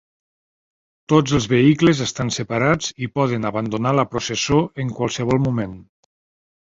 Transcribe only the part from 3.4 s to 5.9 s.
abandonar la processó en qualsevol moment.